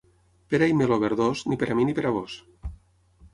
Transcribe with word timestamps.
Pera 0.53 0.69
i 0.71 0.73
meló 0.77 0.97
verdós, 1.03 1.43
ni 1.51 1.59
per 1.65 1.69
mi 1.81 1.85
ni 1.91 1.95
per 2.01 2.15
vós. 2.17 2.39